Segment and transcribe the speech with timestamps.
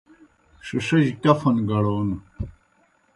[0.65, 2.09] ݜِݜِجیْ کفن گڑون